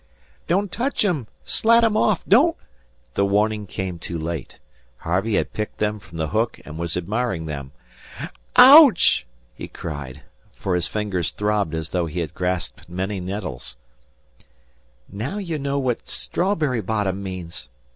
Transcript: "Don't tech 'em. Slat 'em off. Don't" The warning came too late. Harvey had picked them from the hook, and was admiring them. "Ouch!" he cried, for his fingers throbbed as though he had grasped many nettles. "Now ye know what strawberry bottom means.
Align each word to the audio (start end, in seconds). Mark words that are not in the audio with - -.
"Don't 0.47 0.71
tech 0.71 1.05
'em. 1.05 1.27
Slat 1.45 1.83
'em 1.83 1.95
off. 1.95 2.25
Don't" 2.27 2.57
The 3.13 3.23
warning 3.23 3.67
came 3.67 3.99
too 3.99 4.17
late. 4.17 4.57
Harvey 4.97 5.35
had 5.35 5.53
picked 5.53 5.77
them 5.77 5.99
from 5.99 6.17
the 6.17 6.29
hook, 6.29 6.59
and 6.65 6.79
was 6.79 6.97
admiring 6.97 7.45
them. 7.45 7.71
"Ouch!" 8.55 9.27
he 9.53 9.67
cried, 9.67 10.21
for 10.55 10.73
his 10.73 10.87
fingers 10.87 11.29
throbbed 11.29 11.75
as 11.75 11.89
though 11.89 12.07
he 12.07 12.21
had 12.21 12.33
grasped 12.33 12.89
many 12.89 13.19
nettles. 13.19 13.77
"Now 15.07 15.37
ye 15.37 15.59
know 15.59 15.77
what 15.77 16.09
strawberry 16.09 16.81
bottom 16.81 17.21
means. 17.21 17.69